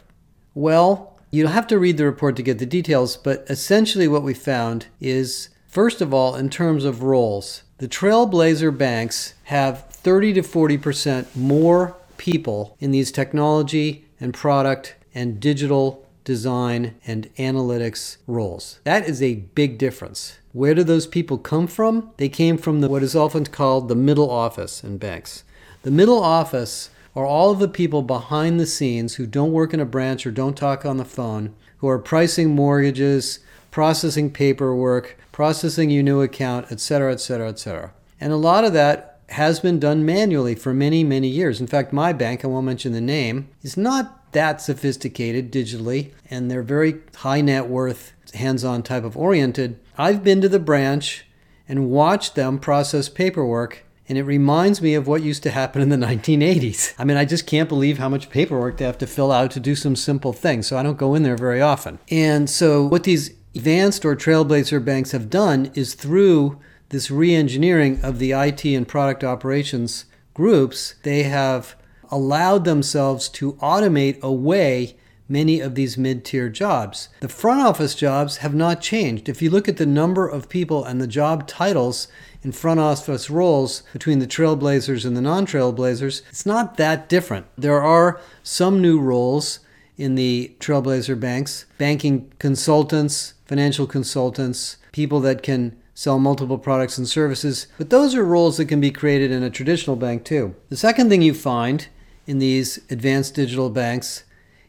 Well, 0.55 1.19
you'll 1.31 1.49
have 1.49 1.67
to 1.69 1.79
read 1.79 1.97
the 1.97 2.05
report 2.05 2.37
to 2.37 2.43
get 2.43 2.59
the 2.59 2.67
details, 2.67 3.17
but 3.17 3.44
essentially 3.49 4.06
what 4.09 4.23
we 4.23 4.35
found 4.35 4.87
is 5.00 5.49
first 5.67 6.00
of 6.00 6.12
all, 6.12 6.37
in 6.37 6.50
terms 6.50 6.85
of 6.85 7.03
roles, 7.03 7.62
the 7.79 7.89
trailblazer 7.89 8.77
banks 8.77 9.35
have 9.44 9.89
30 9.89 10.35
to 10.35 10.43
40% 10.43 11.35
more 11.35 11.97
people 12.19 12.77
in 12.79 12.91
these 12.91 13.11
technology 13.11 14.05
and 14.21 14.35
product 14.35 14.94
and 15.15 15.41
digital 15.41 16.02
design 16.25 16.95
and 17.07 17.29
analytics 17.37 18.19
roles. 18.27 18.81
That 18.85 19.09
is 19.09 19.23
a 19.23 19.35
big 19.35 19.79
difference. 19.79 20.39
Where 20.53 20.75
do 20.75 20.85
those 20.85 21.07
people 21.07 21.39
come 21.39 21.67
from? 21.67 22.11
They 22.19 22.29
came 22.29 22.59
from 22.59 22.81
the, 22.81 22.89
what 22.89 23.03
is 23.03 23.17
often 23.17 23.47
called 23.47 23.89
the 23.89 23.95
middle 23.95 24.31
office 24.31 24.85
in 24.85 24.99
banks. 24.99 25.45
The 25.83 25.91
middle 25.91 26.23
office 26.23 26.91
are 27.15 27.27
all 27.27 27.51
of 27.51 27.59
the 27.59 27.69
people 27.69 28.03
behind 28.03 28.59
the 28.59 28.67
scenes 28.67 29.15
who 29.15 29.27
don't 29.27 29.53
work 29.53 29.75
in 29.75 29.81
a 29.81 29.85
branch 29.85 30.27
or 30.27 30.31
don't 30.31 30.57
talk 30.57 30.85
on 30.85 30.97
the 30.97 31.05
phone, 31.05 31.55
who 31.79 31.89
are 31.89 31.99
pricing 31.99 32.55
mortgages, 32.55 33.41
processing 33.71 34.31
paperwork, 34.31 35.19
processing 35.33 35.91
your 35.91 36.03
new 36.03 36.21
account, 36.21 36.71
etc., 36.71 37.13
etc., 37.13 37.49
etc. 37.49 37.93
And 38.21 38.33
a 38.33 38.37
lot 38.37 38.65
of 38.65 38.73
that 38.75 39.21
has 39.31 39.61
been 39.61 39.81
done 39.81 40.05
manually 40.05 40.55
for 40.55 40.75
many, 40.75 41.03
many 41.03 41.29
years. 41.29 41.61
In 41.61 41.67
fact, 41.67 41.93
my 41.93 42.13
bank, 42.13 42.45
I 42.45 42.49
won't 42.49 42.67
mention 42.67 42.93
the 42.93 43.01
name, 43.01 43.49
is 43.63 43.77
not 43.77 44.22
that 44.32 44.61
sophisticated 44.61 45.52
digitally, 45.52 46.11
and 46.31 46.50
they're 46.50 46.62
very 46.62 46.96
high 47.17 47.40
net 47.40 47.69
worth, 47.69 48.12
hands 48.34 48.64
on 48.64 48.82
type 48.82 49.05
of 49.05 49.17
oriented. 49.17 49.79
I've 49.96 50.25
been 50.25 50.40
to 50.40 50.49
the 50.49 50.58
branch 50.58 51.26
and 51.69 51.90
watched 51.90 52.34
them 52.34 52.58
process 52.58 53.08
paperwork, 53.08 53.84
and 54.08 54.19
it 54.19 54.25
reminds 54.25 54.82
me 54.82 54.94
of 54.94 55.06
what 55.06 55.23
used 55.23 55.43
to 55.44 55.50
happen 55.50 55.81
in 55.81 55.88
the 55.88 55.96
1980s. 56.06 56.94
I 56.99 57.05
mean, 57.05 57.17
I 57.17 57.25
just 57.25 57.46
can't 57.46 57.69
believe 57.69 57.99
how 57.99 58.08
much 58.08 58.31
paperwork 58.31 58.79
they 58.79 58.84
have 58.84 58.99
to 58.99 59.06
fill 59.06 59.32
out 59.32 59.50
to 59.52 59.61
do 59.61 59.75
some 59.75 59.96
simple 59.96 60.32
things, 60.32 60.67
so 60.67 60.76
I 60.76 60.82
don't 60.82 60.99
go 60.99 61.14
in 61.14 61.23
there 61.23 61.37
very 61.37 61.61
often. 61.61 61.99
And 62.11 62.49
so, 62.50 62.84
what 62.84 63.05
these 63.05 63.31
advanced 63.55 64.05
or 64.05 64.17
trailblazer 64.17 64.84
banks 64.84 65.12
have 65.12 65.31
done 65.31 65.70
is 65.75 65.94
through 65.94 66.58
this 66.88 67.11
re 67.11 67.34
engineering 67.34 68.00
of 68.02 68.19
the 68.19 68.32
IT 68.32 68.64
and 68.64 68.87
product 68.87 69.25
operations 69.25 70.05
groups, 70.34 70.94
they 71.02 71.25
have 71.25 71.75
allowed 72.12 72.64
themselves 72.64 73.29
to 73.31 73.55
automate 73.55 74.20
away 74.23 74.94
many 75.29 75.61
of 75.61 75.75
these 75.75 75.97
mid 75.97 76.25
tier 76.25 76.49
jobs. 76.49 77.09
The 77.20 77.29
front 77.29 77.62
office 77.62 77.94
jobs 77.94 78.39
have 78.39 78.55
not 78.55 78.82
changed. 78.82 79.29
If 79.29 79.41
you 79.41 79.51
look 79.51 79.67
at 79.67 79.79
the 79.79 79.87
number 79.87 80.29
of 80.29 80.48
people 80.48 80.84
and 80.84 81.01
the 81.01 81.06
job 81.06 81.48
titles 81.48 82.06
in 82.43 82.53
front 82.53 82.81
office 82.81 83.31
roles 83.31 83.82
between 83.93 84.19
the 84.19 84.27
trailblazers 84.27 85.05
and 85.05 85.17
the 85.17 85.22
non 85.22 85.46
trailblazers, 85.46 86.22
it's 86.29 86.46
not 86.46 86.77
that 86.77 87.08
different. 87.08 87.46
There 87.56 87.82
are 87.82 88.20
some 88.43 88.82
new 88.82 89.01
roles 89.01 89.60
in 89.96 90.15
the 90.15 90.55
trailblazer 90.60 91.19
banks 91.19 91.65
banking 91.79 92.31
consultants, 92.39 93.34
financial 93.46 93.87
consultants, 93.87 94.77
people 94.93 95.20
that 95.20 95.43
can 95.43 95.77
sell 95.94 96.19
multiple 96.19 96.58
products 96.58 96.98
and 96.98 97.08
services, 97.08 97.67
but 97.79 97.91
those 97.91 98.15
are 98.15 98.25
roles 98.25 98.56
that 98.56 98.65
can 98.65 98.81
be 98.81 98.91
created 98.91 99.31
in 99.31 99.43
a 99.43 99.51
traditional 99.51 99.96
bank 99.96 100.25
too. 100.25 100.55
The 100.69 100.77
second 100.77 101.10
thing 101.10 101.22
you 101.22 101.34
find 101.34 101.87
in 102.26 102.38
these 102.38 102.79
advanced 102.91 103.34
digital 103.34 103.70
banks 103.70 104.24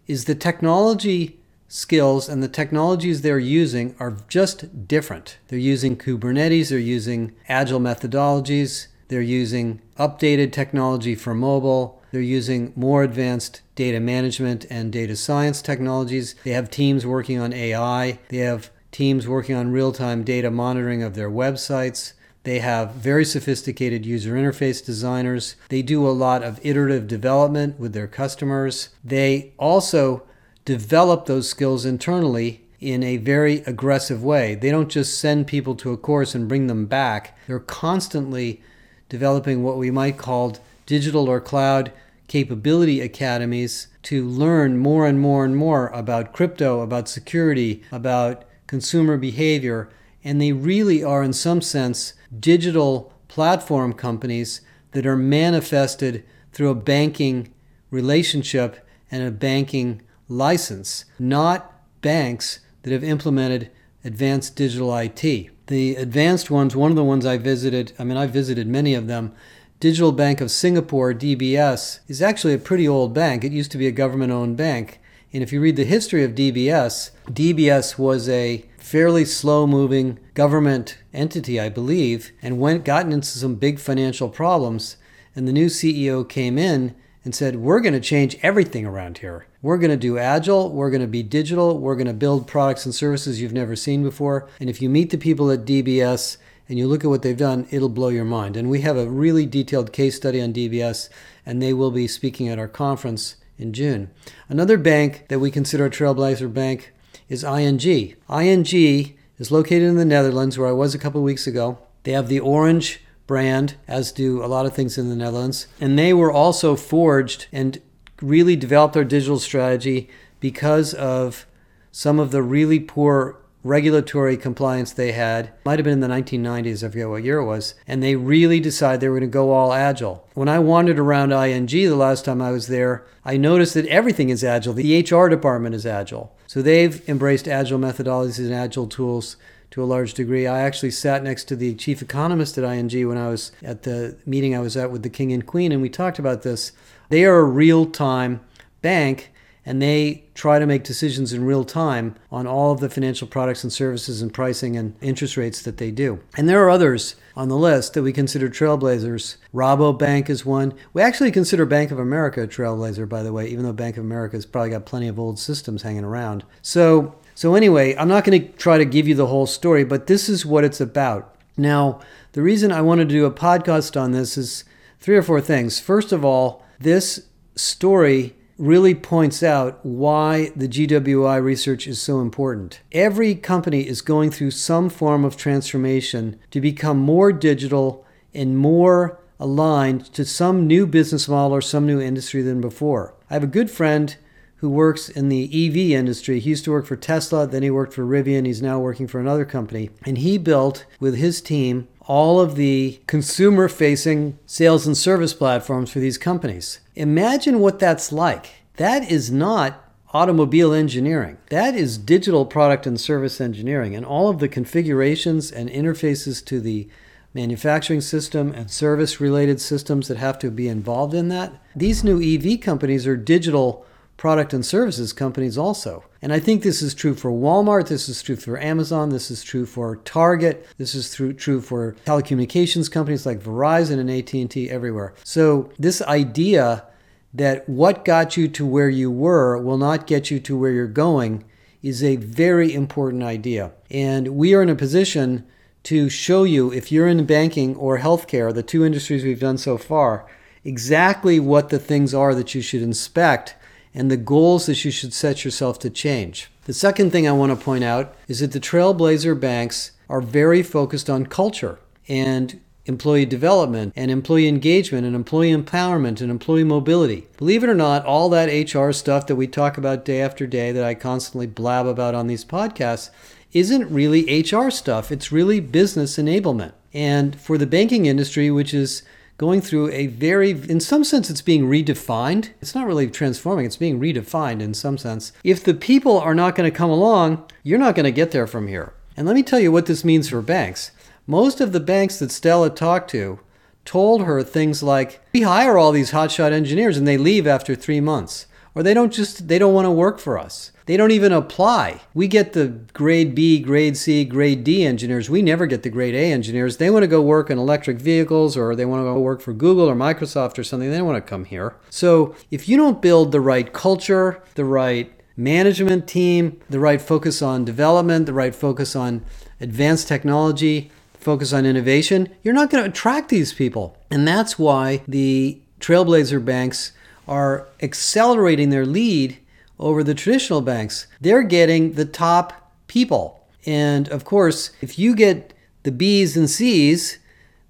is 0.08 0.26
the 0.26 0.36
technology 0.36 1.40
skills 1.68 2.30
and 2.30 2.44
the 2.44 2.48
technologies 2.48 3.22
they're 3.22 3.40
using 3.40 3.96
are 4.00 4.18
just 4.28 4.88
different. 4.88 5.38
They're 5.48 5.58
using 5.58 5.98
Kubernetes, 5.98 6.70
they're 6.70 6.78
using 6.78 7.34
agile 7.50 7.80
methodologies, 7.80 8.88
they're 9.08 9.22
using 9.22 9.82
updated 9.98 10.52
technology 10.52 11.16
for 11.16 11.34
mobile, 11.34 12.02
they're 12.12 12.22
using 12.22 12.74
more 12.76 13.02
advanced 13.02 13.62
data 13.76 14.00
management 14.00 14.68
and 14.70 14.92
data 14.92 15.16
science 15.16 15.64
technologies. 15.64 16.36
They 16.44 16.52
have 16.52 16.70
teams 16.70 17.08
working 17.08 17.40
on 17.40 17.54
AI, 17.54 18.20
they 18.30 18.38
have 18.38 18.70
teams 18.92 19.28
working 19.28 19.56
on 19.56 19.72
real 19.72 19.92
time 19.92 20.24
data 20.24 20.52
monitoring 20.52 21.02
of 21.02 21.16
their 21.16 21.32
websites. 21.32 22.14
They 22.44 22.60
have 22.60 22.92
very 22.92 23.24
sophisticated 23.24 24.06
user 24.06 24.34
interface 24.34 24.86
designers. 24.86 25.56
They 25.70 25.82
do 25.82 26.06
a 26.06 26.12
lot 26.12 26.44
of 26.44 26.60
iterative 26.64 27.08
development 27.08 27.80
with 27.80 27.94
their 27.94 28.08
customers. 28.08 28.90
They 29.04 29.54
also 29.58 30.24
develop 30.66 31.26
those 31.26 31.50
skills 31.50 31.86
internally 31.86 32.62
in 32.82 33.02
a 33.02 33.18
very 33.18 33.60
aggressive 33.60 34.24
way. 34.24 34.56
They 34.56 34.70
don't 34.70 34.90
just 34.90 35.18
send 35.18 35.48
people 35.48 35.74
to 35.76 35.94
a 35.94 35.98
course 35.98 36.36
and 36.36 36.50
bring 36.50 36.68
them 36.68 36.86
back. 36.86 37.38
They're 37.48 37.60
constantly 37.60 38.62
developing 39.08 39.64
what 39.64 39.78
we 39.78 39.90
might 39.90 40.18
call 40.18 40.58
digital 40.86 41.30
or 41.30 41.40
cloud 41.40 41.94
capability 42.28 43.00
academies 43.00 43.88
to 44.02 44.28
learn 44.28 44.78
more 44.78 45.08
and 45.08 45.20
more 45.20 45.46
and 45.46 45.56
more 45.56 45.88
about 45.90 46.34
crypto, 46.34 46.82
about 46.82 47.08
security, 47.08 47.84
about 47.92 48.44
consumer 48.68 49.18
behavior. 49.18 49.90
And 50.24 50.42
they 50.42 50.52
really 50.52 51.04
are, 51.04 51.24
in 51.24 51.34
some 51.34 51.62
sense, 51.62 52.14
digital 52.40 53.14
platform 53.28 53.94
companies 53.94 54.62
that 54.92 55.06
are 55.06 55.18
manifested 55.18 56.24
through 56.52 56.70
a 56.70 56.76
banking 56.76 57.54
relationship 57.90 58.88
and 59.12 59.24
a 59.24 59.32
banking 59.32 60.02
license, 60.28 61.06
not 61.20 61.72
banks 62.02 62.60
that 62.84 62.94
have 62.94 63.04
implemented 63.04 63.70
advanced 64.04 64.56
digital 64.56 64.96
IT. 64.96 65.24
The 65.68 65.96
advanced 65.96 66.52
ones, 66.52 66.76
one 66.76 66.92
of 66.92 66.96
the 66.96 67.04
ones 67.04 67.26
I 67.26 67.38
visited, 67.38 67.94
I 67.98 68.04
mean, 68.04 68.18
I 68.18 68.28
visited 68.28 68.68
many 68.68 68.94
of 68.94 69.08
them. 69.08 69.34
Digital 69.80 70.12
Bank 70.12 70.42
of 70.42 70.52
Singapore, 70.52 71.14
DBS, 71.14 72.00
is 72.08 72.22
actually 72.22 72.54
a 72.54 72.60
pretty 72.60 72.88
old 72.88 73.14
bank. 73.14 73.44
It 73.44 73.52
used 73.52 73.72
to 73.72 73.78
be 73.78 73.88
a 73.88 73.92
government 73.92 74.32
owned 74.32 74.58
bank. 74.58 75.00
And 75.32 75.42
if 75.42 75.52
you 75.52 75.60
read 75.60 75.76
the 75.76 75.86
history 75.86 76.24
of 76.24 76.36
DBS, 76.36 77.12
DBS 77.28 77.98
was 77.98 78.30
a 78.30 78.66
fairly 78.94 79.26
slow 79.26 79.66
moving 79.66 80.20
government 80.36 81.00
entity, 81.16 81.60
I 81.60 81.68
believe, 81.68 82.32
and 82.44 82.60
went 82.60 82.86
gotten 82.86 83.12
into 83.12 83.28
some 83.28 83.56
big 83.56 83.80
financial 83.80 84.30
problems. 84.30 84.98
And 85.36 85.48
the 85.48 85.52
new 85.52 85.66
CEO 85.66 86.30
came 86.30 86.60
in 86.60 86.94
and 87.26 87.34
said, 87.34 87.56
We're 87.56 87.80
going 87.80 87.96
to 87.96 88.00
change 88.00 88.38
everything 88.44 88.86
around 88.86 89.18
here. 89.18 89.48
We're 89.64 89.80
going 89.80 89.90
to 89.90 89.98
do 89.98 90.20
agile, 90.20 90.70
we're 90.70 90.92
going 90.92 91.02
to 91.02 91.08
be 91.08 91.24
digital, 91.24 91.80
we're 91.80 91.96
going 91.96 92.06
to 92.06 92.14
build 92.14 92.46
products 92.46 92.86
and 92.86 92.94
services 92.94 93.42
you've 93.42 93.52
never 93.52 93.76
seen 93.76 94.04
before. 94.04 94.48
And 94.60 94.70
if 94.70 94.80
you 94.80 94.92
meet 94.92 95.10
the 95.10 95.18
people 95.18 95.50
at 95.50 95.66
DBS 95.66 96.38
and 96.70 96.78
you 96.78 96.88
look 96.88 97.04
at 97.04 97.10
what 97.10 97.24
they've 97.24 97.36
done, 97.36 97.66
it'll 97.72 97.90
blow 97.90 98.10
your 98.10 98.26
mind. 98.26 98.56
And 98.56 98.70
we 98.70 98.82
have 98.82 98.98
a 98.98 99.10
really 99.10 99.48
detailed 99.48 99.92
case 99.92 100.16
study 100.18 100.40
on 100.40 100.54
DBS, 100.54 101.10
and 101.48 101.60
they 101.60 101.74
will 101.74 101.90
be 101.90 102.08
speaking 102.08 102.48
at 102.48 102.60
our 102.60 102.68
conference 102.68 103.38
in 103.58 103.74
June. 103.74 104.12
Another 104.50 104.78
bank 104.78 105.30
that 105.30 105.40
we 105.40 105.50
consider 105.50 105.88
a 105.88 105.90
trailblazer 105.90 106.54
bank 106.54 106.94
is 107.30 107.44
ING. 107.44 108.16
ING 108.30 109.18
is 109.40 109.52
located 109.52 109.84
in 109.84 109.96
the 109.96 110.06
Netherlands, 110.06 110.58
where 110.58 110.70
I 110.70 110.74
was 110.74 110.94
a 110.94 111.00
couple 111.00 111.22
of 111.22 111.26
weeks 111.26 111.48
ago. 111.48 111.78
They 112.04 112.12
have 112.12 112.28
the 112.28 112.40
orange 112.40 113.02
brand, 113.28 113.76
as 113.88 114.12
do 114.12 114.44
a 114.44 114.48
lot 114.48 114.66
of 114.66 114.74
things 114.74 114.98
in 114.98 115.10
the 115.10 115.16
Netherlands. 115.16 115.68
And 115.80 115.98
they 115.98 116.14
were 116.14 116.32
also 116.32 116.76
forged 116.76 117.48
and 117.52 117.82
really 118.22 118.56
developed 118.56 118.94
their 118.94 119.04
digital 119.04 119.40
strategy 119.40 120.10
because 120.40 120.94
of 120.94 121.46
some 121.92 122.20
of 122.20 122.32
the 122.32 122.42
really 122.44 122.80
poor 122.80 123.40
regulatory 123.64 124.36
compliance 124.36 124.92
they 124.92 125.14
had. 125.14 125.52
Might 125.66 125.80
have 125.80 125.86
been 125.86 125.94
in 125.94 126.00
the 126.02 126.08
1990s, 126.08 126.84
I 126.84 126.90
forget 126.90 127.10
what 127.10 127.24
year 127.24 127.40
it 127.40 127.46
was. 127.46 127.76
And 127.88 128.04
they 128.04 128.16
really 128.16 128.60
decided 128.60 129.00
they 129.00 129.08
were 129.08 129.20
going 129.20 129.30
to 129.30 129.34
go 129.34 129.52
all 129.52 129.72
agile. 129.72 130.28
When 130.34 130.50
I 130.50 130.60
wandered 130.60 131.00
around 131.00 131.32
ING 131.32 131.66
the 131.68 131.96
last 131.96 132.26
time 132.26 132.42
I 132.42 132.52
was 132.52 132.68
there, 132.68 133.06
I 133.24 133.38
noticed 133.38 133.74
that 133.76 133.88
everything 133.88 134.30
is 134.30 134.44
agile. 134.44 134.74
The 134.74 135.00
HR 135.00 135.30
department 135.30 135.76
is 135.76 135.86
agile. 135.86 136.36
So 136.54 136.62
they've 136.62 137.02
embraced 137.10 137.48
agile 137.48 137.80
methodologies 137.80 138.38
and 138.38 138.54
agile 138.54 138.86
tools 138.86 139.38
to 139.72 139.82
a 139.82 139.86
large 139.86 140.14
degree. 140.14 140.46
I 140.46 140.60
actually 140.60 140.92
sat 140.92 141.24
next 141.24 141.46
to 141.46 141.56
the 141.56 141.74
chief 141.74 142.00
economist 142.00 142.60
at 142.60 142.64
ING 142.64 143.08
when 143.08 143.18
I 143.18 143.30
was 143.30 143.52
at 143.64 143.82
the 143.82 144.18
meeting 144.28 144.56
I 144.56 144.60
was 144.60 144.78
at 144.78 144.92
with 144.92 145.02
the 145.02 145.10
king 145.10 145.34
and 145.34 145.44
queen, 145.44 145.72
and 145.72 145.82
we 145.82 145.90
talked 145.90 146.20
about 146.20 146.44
this. 146.44 146.72
They 147.10 147.26
are 147.26 147.40
a 147.40 147.44
real 147.44 147.88
time 147.88 148.40
bank 148.84 149.33
and 149.66 149.82
they 149.82 150.26
try 150.34 150.60
to 150.60 150.66
make 150.66 150.84
decisions 150.84 151.32
in 151.32 151.46
real 151.46 151.64
time 151.64 152.16
on 152.32 152.46
all 152.46 152.72
of 152.72 152.80
the 152.80 152.90
financial 152.90 153.28
products 153.28 153.64
and 153.64 153.72
services 153.72 154.22
and 154.22 154.34
pricing 154.34 154.76
and 154.76 154.96
interest 155.02 155.38
rates 155.38 155.62
that 155.62 155.78
they 155.78 155.92
do. 155.92 156.20
And 156.36 156.50
there 156.50 156.64
are 156.64 156.70
others 156.70 157.16
on 157.36 157.48
the 157.48 157.58
list 157.58 157.94
that 157.94 158.04
we 158.04 158.14
consider 158.14 158.50
trailblazers. 158.50 159.38
Rabobank 159.54 160.30
is 160.30 160.46
one. 160.46 160.74
We 160.94 161.02
actually 161.02 161.32
consider 161.32 161.66
Bank 161.66 161.92
of 161.92 162.00
America 162.00 162.44
a 162.44 162.48
trailblazer, 162.48 163.08
by 163.08 163.24
the 163.24 163.34
way, 163.34 163.48
even 163.48 163.64
though 163.64 163.74
Bank 163.74 163.98
of 163.98 164.04
America 164.04 164.36
has 164.36 164.46
probably 164.46 164.72
got 164.72 164.86
plenty 164.86 165.08
of 165.08 165.20
old 165.20 165.40
systems 165.40 165.84
hanging 165.84 166.04
around. 166.04 166.44
So, 166.62 167.16
so 167.36 167.56
anyway, 167.56 167.96
I'm 167.96 168.08
not 168.08 168.24
going 168.26 168.42
to 168.42 168.48
try 168.58 168.78
to 168.78 168.86
give 168.86 169.08
you 169.08 169.16
the 169.16 169.28
whole 169.28 169.48
story, 169.48 169.84
but 169.84 170.08
this 170.08 170.30
is 170.30 170.46
what 170.46 170.64
it's 170.64 170.82
about. 170.82 171.36
Now, 171.56 172.02
the 172.34 172.42
reason 172.42 172.72
I 172.72 172.82
wanted 172.82 173.10
to 173.10 173.16
do 173.16 173.26
a 173.26 173.32
podcast 173.32 174.00
on 174.00 174.12
this 174.12 174.38
is 174.38 174.66
three 175.00 175.16
or 175.16 175.22
four 175.22 175.40
things. 175.40 175.80
First 175.80 176.12
of 176.12 176.26
all, 176.26 176.66
this 176.80 177.28
story 177.56 178.36
really 178.58 178.94
points 178.94 179.42
out 179.42 179.80
why 179.84 180.52
the 180.56 180.68
GWI 180.68 181.44
research 181.44 181.88
is 181.88 182.02
so 182.02 182.20
important. 182.20 182.82
Every 182.92 183.36
company 183.36 183.88
is 183.88 184.02
going 184.02 184.32
through 184.32 184.52
some 184.52 184.90
form 184.90 185.26
of 185.26 185.36
transformation 185.36 186.40
to 186.52 186.62
become 186.62 186.98
more 186.98 187.32
digital 187.32 188.06
and 188.34 188.58
more 188.58 189.20
aligned 189.40 190.06
to 190.14 190.24
some 190.24 190.68
new 190.68 190.88
business 190.88 191.28
model 191.28 191.56
or 191.56 191.62
some 191.62 191.86
new 191.86 192.00
industry 192.00 192.42
than 192.42 192.62
before. 192.62 193.16
I 193.30 193.34
have 193.34 193.44
a 193.44 193.48
good 193.48 193.70
friend 193.70 194.16
who 194.58 194.70
works 194.70 195.10
in 195.10 195.28
the 195.28 195.44
EV 195.44 195.92
industry. 195.92 196.40
He 196.40 196.52
used 196.52 196.64
to 196.64 196.72
work 196.72 196.86
for 196.86 196.96
Tesla, 196.96 197.46
then 197.46 197.64
he 197.64 197.70
worked 197.70 197.94
for 197.94 198.06
Rivian, 198.06 198.46
he's 198.46 198.62
now 198.62 198.80
working 198.80 199.08
for 199.08 199.20
another 199.20 199.44
company. 199.44 199.90
And 200.06 200.18
he 200.20 200.38
built 200.38 200.86
with 201.02 201.18
his 201.18 201.42
team 201.42 201.90
all 202.00 202.40
of 202.40 202.56
the 202.56 203.02
consumer 203.06 203.68
facing 203.68 204.40
sales 204.46 204.88
and 204.88 204.96
service 204.96 205.34
platforms 205.34 205.92
for 205.92 206.00
these 206.00 206.18
companies. 206.18 206.80
Imagine 206.96 207.60
what 207.60 207.80
that's 207.80 208.12
like. 208.12 208.52
That 208.78 209.10
is 209.10 209.32
not 209.32 209.80
automobile 210.14 210.74
engineering. 210.74 211.38
That 211.50 211.76
is 211.76 211.98
digital 211.98 212.46
product 212.46 212.86
and 212.86 213.00
service 213.00 213.42
engineering. 213.42 213.96
And 213.96 214.06
all 214.06 214.30
of 214.30 214.40
the 214.40 214.48
configurations 214.48 215.52
and 215.52 215.70
interfaces 215.70 216.46
to 216.46 216.60
the 216.60 216.88
manufacturing 217.34 218.02
system 218.02 218.52
and 218.52 218.70
service 218.70 219.20
related 219.20 219.60
systems 219.60 220.08
that 220.08 220.18
have 220.18 220.38
to 220.40 220.52
be 220.52 220.68
involved 220.68 221.16
in 221.16 221.30
that. 221.30 221.60
These 221.76 222.04
new 222.04 222.22
EV 222.22 222.62
companies 222.62 223.08
are 223.08 223.18
digital 223.18 223.86
product 224.18 224.54
and 224.54 224.66
services 224.66 225.12
companies 225.14 225.58
also. 225.58 226.04
And 226.22 226.32
I 226.32 226.40
think 226.40 226.64
this 226.64 226.82
is 226.82 226.94
true 226.94 227.14
for 227.14 227.32
Walmart, 227.32 227.88
this 227.88 228.08
is 228.08 228.22
true 228.22 228.36
for 228.36 228.60
Amazon, 228.60 229.10
this 229.10 229.30
is 229.30 229.44
true 229.44 229.66
for 229.66 229.98
Target, 229.98 230.66
this 230.78 230.96
is 230.96 231.14
true, 231.14 231.34
true 231.34 231.60
for 231.60 231.96
telecommunications 232.06 232.90
companies 232.90 233.26
like 233.26 233.42
Verizon 233.42 234.00
and 234.00 234.10
AT&T 234.10 234.70
everywhere. 234.70 235.14
So 235.24 235.70
this 235.78 236.02
idea 236.04 236.86
that 237.34 237.68
what 237.68 238.06
got 238.06 238.38
you 238.38 238.48
to 238.48 238.66
where 238.66 238.90
you 238.90 239.10
were 239.12 239.58
will 239.58 239.78
not 239.78 240.08
get 240.08 240.30
you 240.30 240.40
to 240.40 240.58
where 240.58 240.72
you're 240.72 240.88
going 240.88 241.44
is 241.82 242.04
a 242.04 242.16
very 242.16 242.74
important 242.74 243.24
idea. 243.24 243.72
And 243.92 244.30
we 244.30 244.54
are 244.54 244.62
in 244.62 244.70
a 244.70 244.76
position 244.76 245.46
to 245.84 246.10
show 246.10 246.44
you 246.46 246.72
if 246.72 246.92
you're 246.92 247.08
in 247.08 247.26
banking 247.26 247.76
or 247.76 248.00
healthcare, 248.00 248.54
the 248.54 248.64
two 248.64 248.86
industries 248.86 249.24
we've 249.24 249.40
done 249.40 249.58
so 249.58 249.78
far, 249.78 250.26
exactly 250.64 251.40
what 251.40 251.70
the 251.70 251.80
things 251.80 252.14
are 252.14 252.34
that 252.34 252.56
you 252.56 252.62
should 252.62 252.82
inspect 252.82 253.56
and 253.94 254.10
the 254.10 254.18
goals 254.18 254.66
that 254.66 254.84
you 254.84 254.92
should 254.92 255.14
set 255.14 255.46
yourself 255.46 255.80
to 255.80 255.90
change. 255.90 256.50
The 256.66 256.74
second 256.74 257.12
thing 257.12 257.28
I 257.28 257.34
want 257.34 257.58
to 257.58 257.64
point 257.64 257.84
out 257.84 258.16
is 258.28 258.40
that 258.40 258.52
the 258.52 258.60
Trailblazer 258.60 259.40
banks 259.40 259.92
are 260.10 260.22
very 260.22 260.64
focused 260.64 261.10
on 261.10 261.26
culture 261.26 261.80
and 262.08 262.60
employee 262.86 263.26
development 263.26 263.94
and 263.96 264.12
employee 264.12 264.48
engagement 264.48 265.06
and 265.06 265.16
employee 265.16 265.54
empowerment 265.54 266.20
and 266.22 266.30
employee 266.30 266.64
mobility. 266.64 267.28
Believe 267.38 267.64
it 267.64 267.70
or 267.70 267.76
not, 267.76 268.06
all 268.06 268.30
that 268.30 268.48
HR 268.48 268.92
stuff 268.92 269.28
that 269.28 269.36
we 269.36 269.48
talk 269.48 269.78
about 269.78 270.06
day 270.06 270.22
after 270.22 270.46
day 270.46 270.72
that 270.72 270.84
I 270.84 270.94
constantly 270.94 271.48
blab 271.48 271.86
about 271.86 272.16
on 272.16 272.28
these 272.28 272.44
podcasts 272.44 273.10
isn't 273.54 273.92
really 273.92 274.42
HR 274.42 274.70
stuff. 274.70 275.12
It's 275.12 275.32
really 275.32 275.60
business 275.60 276.18
enablement. 276.18 276.74
And 276.94 277.40
for 277.40 277.58
the 277.58 277.68
banking 277.68 278.06
industry, 278.06 278.52
which 278.52 278.74
is 278.74 279.04
going 279.38 279.62
through 279.62 279.90
a 279.90 280.08
very, 280.08 280.52
in 280.52 280.80
some 280.80 281.04
sense, 281.04 281.30
it's 281.30 281.42
being 281.42 281.66
redefined. 281.68 282.50
It's 282.62 282.76
not 282.76 282.88
really 282.88 283.10
transforming, 283.10 283.66
it's 283.66 283.78
being 283.78 284.00
redefined 284.00 284.62
in 284.62 284.74
some 284.74 284.98
sense. 284.98 285.32
If 285.44 285.64
the 285.64 285.74
people 285.74 286.20
are 286.20 286.36
not 286.36 286.56
going 286.56 286.70
to 286.70 286.78
come 286.78 286.90
along, 286.90 287.44
you're 287.64 287.80
not 287.80 287.96
going 287.96 288.06
to 288.06 288.12
get 288.12 288.32
there 288.32 288.48
from 288.48 288.68
here. 288.68 288.94
And 289.18 289.28
let 289.28 289.36
me 289.36 289.44
tell 289.44 289.60
you 289.60 289.72
what 289.72 289.86
this 289.86 290.04
means 290.04 290.30
for 290.30 290.42
banks. 290.42 290.92
Most 291.28 291.62
of 291.62 291.72
the 291.72 291.80
banks 291.80 292.20
that 292.20 292.32
Stella 292.32 292.70
talked 292.70 293.10
to 293.12 293.40
told 293.86 294.24
her 294.24 294.44
things 294.44 294.82
like, 294.82 295.22
we 295.34 295.42
hire 295.42 295.78
all 295.78 295.92
these 295.92 296.12
hotshot 296.12 296.52
engineers 296.52 296.98
and 296.98 297.08
they 297.08 297.18
leave 297.18 297.46
after 297.46 297.76
three 297.76 298.00
months. 298.00 298.48
Or 298.76 298.84
they 298.84 298.94
don't 298.94 299.14
just, 299.14 299.48
they 299.48 299.60
don't 299.60 299.74
want 299.74 299.86
to 299.86 299.92
work 299.92 300.20
for 300.20 300.38
us. 300.38 300.72
They 300.86 300.98
don't 300.98 301.12
even 301.12 301.32
apply. 301.32 302.02
We 302.14 302.28
get 302.28 302.54
the 302.54 302.68
grade 302.94 303.36
B, 303.36 303.60
grade 303.60 303.96
C, 303.96 304.26
grade 304.26 304.64
D 304.64 304.84
engineers. 304.84 305.30
We 305.30 305.42
never 305.42 305.66
get 305.66 305.84
the 305.84 305.90
grade 305.90 306.16
A 306.16 306.32
engineers. 306.32 306.78
They 306.78 306.90
want 306.90 307.04
to 307.04 307.08
go 307.08 307.22
work 307.22 307.50
in 307.50 307.58
electric 307.58 308.00
vehicles 308.00 308.58
or 308.58 308.76
they 308.76 308.86
want 308.86 309.02
to 309.02 309.06
go 309.06 309.20
work 309.20 309.42
for 309.42 309.54
Google 309.54 309.90
or 309.90 309.96
Microsoft 309.96 310.58
or 310.58 310.64
something. 310.64 310.90
They 310.90 310.98
don't 310.98 311.08
want 311.08 311.24
to 311.24 311.30
come 311.30 311.46
here. 311.46 311.76
So 311.90 312.36
if 312.52 312.68
you 312.68 312.76
don't 312.76 313.02
build 313.02 313.32
the 313.32 313.40
right 313.40 313.72
culture, 313.72 314.42
the 314.56 314.66
right 314.66 315.12
management 315.38 316.08
team, 316.08 316.60
the 316.70 316.80
right 316.80 317.02
focus 317.02 317.42
on 317.42 317.66
development, 317.66 318.26
the 318.26 318.34
right 318.34 318.54
focus 318.54 318.96
on 318.96 319.24
advanced 319.62 320.08
technology, 320.08 320.92
focus 321.14 321.54
on 321.54 321.66
innovation, 321.66 322.30
you're 322.44 322.54
not 322.54 322.70
going 322.70 322.84
to 322.84 322.90
attract 322.90 323.30
these 323.30 323.54
people. 323.54 323.98
And 324.12 324.28
that's 324.28 324.60
why 324.60 325.02
the 325.08 325.62
Trailblazer 325.80 326.44
banks 326.44 326.92
are 327.28 327.68
accelerating 327.82 328.70
their 328.70 328.86
lead 328.86 329.38
over 329.80 330.04
the 330.04 330.14
traditional 330.14 330.62
banks. 330.62 331.08
They're 331.22 331.44
getting 331.44 331.94
the 331.94 332.06
top 332.06 332.72
people. 332.88 333.46
And 333.66 334.10
of 334.10 334.26
course, 334.26 334.72
if 334.82 335.00
you 335.00 335.16
get 335.16 335.54
the 335.84 335.92
B's 335.92 336.38
and 336.38 336.50
C's, 336.50 337.20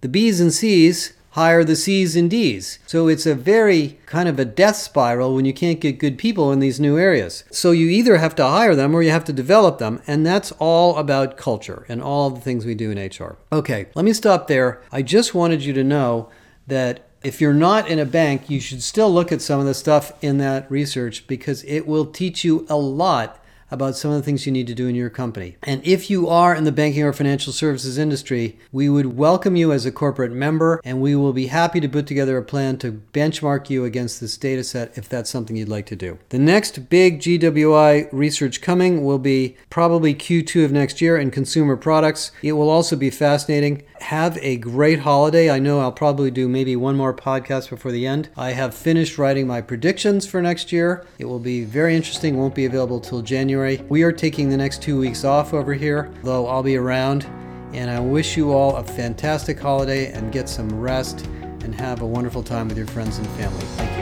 the 0.02 0.10
B's 0.10 0.40
and 0.40 0.54
C's 0.54 1.14
hire 1.34 1.64
the 1.64 1.76
C's 1.76 2.16
and 2.16 2.30
D's. 2.30 2.78
So 2.86 3.08
it's 3.08 3.26
a 3.26 3.34
very 3.34 3.98
kind 4.06 4.30
of 4.30 4.38
a 4.38 4.46
death 4.46 4.76
spiral 4.76 5.34
when 5.34 5.46
you 5.46 5.54
can't 5.54 5.80
get 5.80 5.98
good 5.98 6.20
people 6.20 6.52
in 6.52 6.60
these 6.60 6.80
new 6.80 6.98
areas. 6.98 7.44
So 7.50 7.72
you 7.72 7.90
either 7.90 8.18
have 8.18 8.36
to 8.36 8.46
hire 8.46 8.76
them 8.76 8.94
or 8.96 9.02
you 9.02 9.10
have 9.10 9.24
to 9.26 9.34
develop 9.34 9.80
them. 9.80 10.00
And 10.06 10.24
that's 10.24 10.52
all 10.60 10.98
about 10.98 11.38
culture 11.38 11.86
and 11.90 12.04
all 12.04 12.30
the 12.30 12.42
things 12.42 12.66
we 12.66 12.76
do 12.76 12.92
in 12.92 13.00
HR. 13.00 13.38
Okay, 13.52 13.88
let 13.96 14.06
me 14.06 14.14
stop 14.14 14.48
there. 14.48 14.84
I 14.92 15.02
just 15.02 15.34
wanted 15.34 15.64
you 15.64 15.74
to 15.74 15.84
know 15.84 16.30
that 16.68 17.08
If 17.24 17.40
you're 17.40 17.54
not 17.54 17.88
in 17.88 18.00
a 18.00 18.06
bank, 18.06 18.50
you 18.50 18.60
should 18.60 18.84
still 18.84 19.12
look 19.12 19.32
at 19.32 19.42
some 19.42 19.60
of 19.60 19.66
the 19.66 19.74
stuff 19.74 20.12
in 20.22 20.40
that 20.40 20.70
research 20.70 21.26
because 21.26 21.64
it 21.64 21.88
will 21.88 22.06
teach 22.06 22.44
you 22.44 22.66
a 22.70 22.76
lot 22.76 23.43
about 23.74 23.96
some 23.96 24.12
of 24.12 24.18
the 24.18 24.24
things 24.24 24.46
you 24.46 24.52
need 24.52 24.68
to 24.68 24.76
do 24.76 24.88
in 24.88 24.94
your 24.94 25.10
company. 25.10 25.58
And 25.64 25.82
if 25.84 26.10
you 26.10 26.30
are 26.30 26.54
in 26.54 26.64
the 26.64 26.72
banking 26.72 27.02
or 27.04 27.12
financial 27.12 27.52
services 27.52 27.98
industry, 27.98 28.60
we 28.72 28.88
would 28.88 29.18
welcome 29.18 29.56
you 29.56 29.72
as 29.72 29.86
a 29.86 29.92
corporate 29.92 30.32
member 30.32 30.80
and 30.84 31.02
we 31.02 31.16
will 31.16 31.34
be 31.34 31.48
happy 31.48 31.80
to 31.80 31.90
put 31.90 32.06
together 32.06 32.38
a 32.38 32.44
plan 32.44 32.78
to 32.78 33.02
benchmark 33.14 33.72
you 33.72 33.84
against 33.84 34.22
this 34.22 34.38
data 34.38 34.64
set 34.64 34.96
if 34.96 35.10
that's 35.10 35.30
something 35.30 35.56
you'd 35.56 35.70
like 35.70 35.88
to 35.88 35.96
do. 35.96 36.20
The 36.30 36.38
next 36.38 36.88
big 36.90 37.20
GWI 37.20 38.10
research 38.12 38.62
coming 38.62 39.04
will 39.04 39.18
be 39.18 39.58
probably 39.72 40.14
Q2 40.14 40.66
of 40.66 40.72
next 40.72 41.02
year 41.02 41.18
in 41.18 41.32
consumer 41.32 41.76
products. 41.76 42.32
It 42.44 42.54
will 42.54 42.70
also 42.70 42.96
be 42.96 43.10
fascinating. 43.10 43.82
Have 44.02 44.38
a 44.38 44.58
great 44.58 45.00
holiday. 45.00 45.50
I 45.50 45.60
know 45.60 45.80
I'll 45.80 45.92
probably 45.92 46.30
do 46.30 46.48
maybe 46.48 46.76
one 46.76 46.96
more 46.96 47.14
podcast 47.14 47.72
before 47.72 47.92
the 47.92 48.06
end. 48.06 48.30
I 48.38 48.52
have 48.52 48.76
finished 48.76 49.18
writing 49.18 49.48
my 49.48 49.62
predictions 49.62 50.28
for 50.28 50.42
next 50.42 50.72
year. 50.72 51.08
It 51.18 51.26
will 51.26 51.40
be 51.40 51.64
very 51.64 51.96
interesting, 51.96 52.38
won't 52.38 52.54
be 52.54 52.66
available 52.66 53.00
till 53.00 53.22
January. 53.22 53.63
We 53.90 54.04
are 54.04 54.12
taking 54.12 54.50
the 54.50 54.58
next 54.58 54.82
two 54.82 55.00
weeks 55.00 55.24
off 55.24 55.54
over 55.54 55.74
here, 55.74 56.12
though 56.22 56.48
I'll 56.48 56.64
be 56.64 56.76
around. 56.76 57.26
And 57.72 57.90
I 57.90 58.00
wish 58.00 58.36
you 58.36 58.52
all 58.52 58.76
a 58.76 58.84
fantastic 58.84 59.58
holiday 59.58 60.12
and 60.12 60.32
get 60.32 60.50
some 60.50 60.70
rest 60.80 61.26
and 61.64 61.74
have 61.74 62.02
a 62.02 62.06
wonderful 62.06 62.44
time 62.44 62.68
with 62.68 62.78
your 62.78 62.88
friends 62.88 63.18
and 63.20 63.28
family. 63.30 63.93